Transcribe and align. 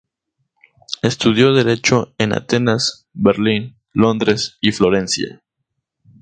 Estudió 1.03 1.53
derecho 1.53 2.11
en 2.17 2.33
Atenas, 2.33 3.05
Berlín, 3.13 3.75
Londres 3.93 4.57
y 4.59 4.71
Florencia. 4.71 5.43